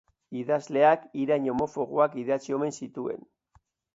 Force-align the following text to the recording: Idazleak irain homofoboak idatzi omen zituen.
Idazleak 0.43 1.03
irain 1.25 1.45
homofoboak 1.51 2.17
idatzi 2.23 2.57
omen 2.59 2.75
zituen. 2.85 3.23